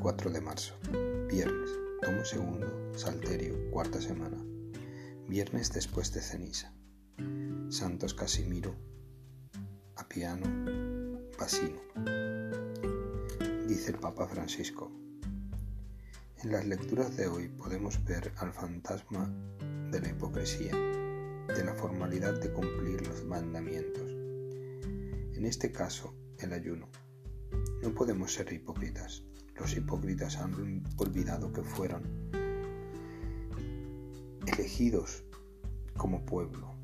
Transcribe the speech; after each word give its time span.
4 0.00 0.30
de 0.30 0.40
marzo, 0.40 0.74
viernes, 1.28 1.70
tomo 2.02 2.24
segundo, 2.24 2.92
salterio, 2.94 3.70
cuarta 3.70 4.00
semana, 4.00 4.36
viernes 5.28 5.72
después 5.72 6.12
de 6.12 6.20
ceniza, 6.20 6.74
Santos 7.70 8.12
Casimiro, 8.12 8.74
Apiano, 9.96 10.46
Basino. 11.38 11.80
Dice 13.66 13.92
el 13.92 13.98
Papa 13.98 14.26
Francisco. 14.26 14.92
En 16.42 16.52
las 16.52 16.66
lecturas 16.66 17.16
de 17.16 17.26
hoy 17.26 17.48
podemos 17.48 18.04
ver 18.04 18.32
al 18.36 18.52
fantasma 18.52 19.32
de 19.90 20.00
la 20.00 20.08
hipocresía, 20.10 20.74
de 20.74 21.64
la 21.64 21.74
formalidad 21.74 22.40
de 22.40 22.52
cumplir 22.52 23.06
los 23.08 23.24
mandamientos. 23.24 24.10
En 25.34 25.44
este 25.46 25.72
caso, 25.72 26.14
el 26.38 26.52
ayuno. 26.52 26.88
No 27.82 27.94
podemos 27.94 28.32
ser 28.32 28.52
hipócritas. 28.52 29.24
Los 29.56 29.76
hipócritas 29.76 30.36
han 30.36 30.82
olvidado 30.96 31.52
que 31.52 31.62
fueron 31.62 32.02
elegidos 34.46 35.24
como 35.96 36.24
pueblo, 36.24 36.74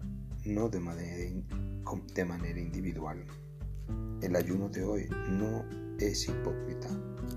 no 0.45 0.69
de 0.69 0.81
manera, 0.81 2.61
individual. 2.61 3.25
El 4.23 4.37
ayuno 4.37 4.69
de 4.69 4.85
hoy 4.85 5.09
no 5.29 5.65
es 5.99 6.29
hipócrita, 6.29 6.89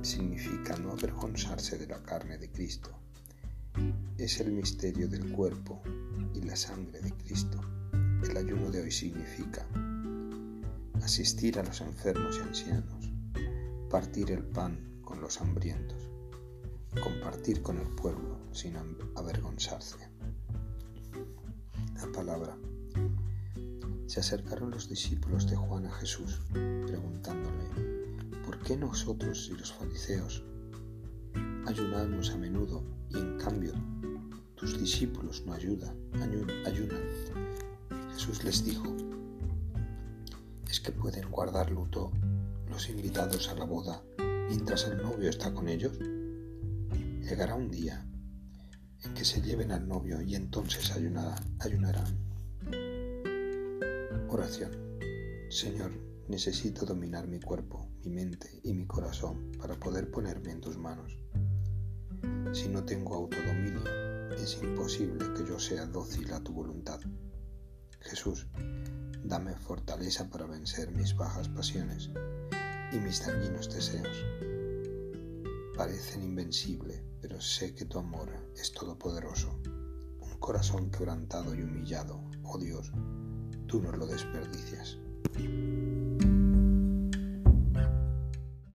significa 0.02 0.78
no 0.78 0.92
avergonzarse 0.92 1.78
de 1.78 1.88
la 1.88 2.02
carne 2.04 2.38
de 2.38 2.50
Cristo. 2.52 2.92
Es 4.18 4.40
el 4.40 4.52
misterio 4.52 5.08
del 5.08 5.32
cuerpo 5.32 5.82
y 6.34 6.42
la 6.42 6.56
sangre 6.56 7.02
de 7.02 7.12
Cristo. 7.12 7.60
El 8.24 8.38
ayuno 8.38 8.70
de 8.70 8.82
hoy 8.82 8.92
significa 8.92 9.68
asistir 11.02 11.60
a 11.60 11.64
los 11.64 11.82
enfermos 11.82 12.38
y 12.38 12.48
ancianos, 12.48 13.13
partir 13.94 14.32
el 14.32 14.44
pan 14.44 15.02
con 15.04 15.22
los 15.22 15.40
hambrientos, 15.40 16.10
compartir 17.00 17.62
con 17.62 17.78
el 17.78 17.86
pueblo 17.90 18.40
sin 18.52 18.76
avergonzarse. 19.16 20.10
La 21.98 22.12
palabra. 22.12 22.58
Se 24.08 24.20
acercaron 24.20 24.72
los 24.72 24.90
discípulos 24.90 25.48
de 25.48 25.58
Juan 25.58 25.86
a 25.86 25.92
Jesús, 25.92 26.42
preguntándole, 26.52 27.70
¿por 28.44 28.58
qué 28.64 28.76
nosotros 28.76 29.52
y 29.54 29.58
los 29.60 29.72
fariseos 29.72 30.44
ayunamos 31.68 32.32
a 32.32 32.38
menudo 32.38 32.84
y 33.12 33.18
en 33.18 33.38
cambio 33.38 33.74
tus 34.56 34.80
discípulos 34.80 35.44
no 35.46 35.54
ayudan, 35.54 35.96
ayunan? 36.66 37.04
Jesús 38.14 38.44
les 38.44 38.66
dijo, 38.66 38.92
¿es 40.68 40.80
que 40.80 40.92
pueden 40.92 41.30
guardar 41.30 41.70
luto 41.70 42.12
los 42.74 42.90
invitados 42.90 43.50
a 43.50 43.54
la 43.54 43.66
boda 43.66 44.02
mientras 44.50 44.88
el 44.88 44.98
novio 44.98 45.30
está 45.30 45.54
con 45.54 45.70
ellos? 45.70 45.96
Llegará 47.22 47.54
un 47.54 47.70
día 47.70 48.04
en 49.04 49.14
que 49.14 49.24
se 49.24 49.42
lleven 49.44 49.72
al 49.72 49.88
novio 49.88 50.20
y 50.24 50.34
entonces 50.34 50.92
ayunarán. 50.92 52.18
Oración. 54.28 54.72
Señor, 55.52 55.92
necesito 56.28 56.84
dominar 56.84 57.28
mi 57.28 57.40
cuerpo, 57.40 57.92
mi 58.04 58.10
mente 58.10 58.50
y 58.64 58.74
mi 58.74 58.88
corazón 58.88 59.52
para 59.60 59.80
poder 59.80 60.10
ponerme 60.10 60.50
en 60.50 60.62
tus 60.62 60.76
manos. 60.76 61.16
Si 62.54 62.70
no 62.70 62.84
tengo 62.84 63.14
autodominio, 63.14 63.84
es 64.36 64.60
imposible 64.64 65.32
que 65.38 65.48
yo 65.48 65.60
sea 65.60 65.86
dócil 65.86 66.34
a 66.34 66.40
tu 66.40 66.54
voluntad. 66.54 67.00
Jesús, 68.00 68.48
dame 69.24 69.56
fortaleza 69.58 70.28
para 70.28 70.48
vencer 70.48 70.92
mis 70.92 71.16
bajas 71.16 71.50
pasiones 71.50 72.10
y 72.94 73.00
mis 73.00 73.26
dañinos 73.26 73.74
deseos. 73.74 74.24
Parecen 75.76 76.24
invencibles, 76.24 77.02
pero 77.20 77.42
sé 77.42 77.74
que 77.74 77.86
tu 77.86 77.98
amor 77.98 78.30
es 78.56 78.72
todopoderoso. 78.72 79.60
Un 80.20 80.38
corazón 80.40 80.92
quebrantado 80.92 81.56
y 81.56 81.64
humillado, 81.64 82.24
oh 82.44 82.60
Dios, 82.60 82.92
tú 83.68 83.82
no 83.82 83.92
lo 83.92 84.06
desperdicias. 84.06 85.00